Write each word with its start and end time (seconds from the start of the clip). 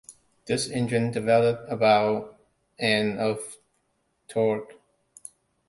This 0.47 0.67
engine 0.67 1.11
developed 1.11 1.71
about 1.71 2.39
and 2.79 3.19
of 3.19 3.57
torque. 4.27 4.73